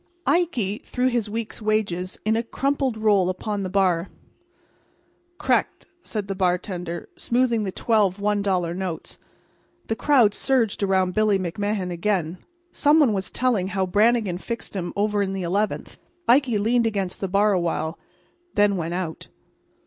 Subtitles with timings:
[0.25, 4.09] Ikey threw his week's wages in a crumpled roll upon the bar.
[5.37, 9.19] "C'rect," said the bartender, smoothing the twelve one dollar notes.
[9.85, 12.39] The crowd surged around Billy McMahan again.
[12.71, 15.99] Some one was telling how Brannigan fixed 'em over in the Eleventh.
[16.27, 19.27] Ikey leaned against the bar a while, and then went out.